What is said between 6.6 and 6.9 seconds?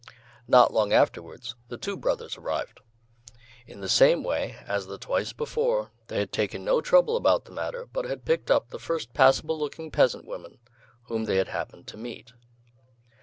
no